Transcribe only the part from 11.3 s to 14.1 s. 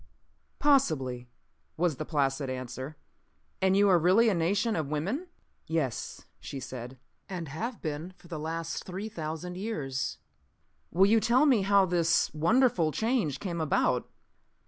me how this wonderful change came about?"